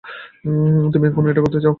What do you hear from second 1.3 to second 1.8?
এটা করতে চাও?